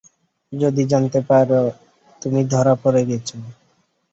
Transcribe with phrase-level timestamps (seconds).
[0.53, 1.59] যদি জানতে পারে
[2.21, 3.37] তুমি ধরা পড়ে গেছো।